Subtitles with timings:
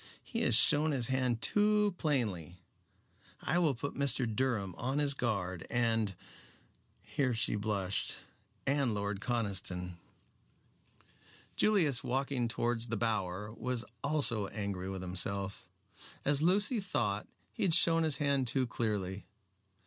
[0.23, 2.57] He has shown his hand too plainly.
[3.39, 4.25] I will put Mr.
[4.25, 6.15] Durham on his guard, and"
[7.03, 8.15] here she blushed
[8.65, 9.99] "and Lord Conniston."
[11.55, 15.69] Julius, walking towards the Bower, was also angry with himself.
[16.25, 19.27] As Lucy thought, he had shown his hand too clearly.